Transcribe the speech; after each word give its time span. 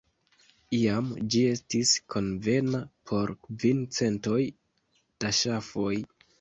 Iam 0.77 1.11
ĝi 1.35 1.41
estis 1.49 1.91
konvena 2.15 2.83
por 3.11 3.35
kvin 3.45 3.87
centoj 4.01 4.43
da 4.99 5.37
ŝafoj. 5.45 5.97